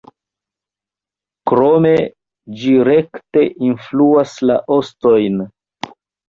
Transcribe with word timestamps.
Krome 1.51 1.91
ĝi 2.63 2.73
rekte 2.89 3.45
influas 3.69 4.33
la 4.53 4.57
ostojn. 4.79 5.39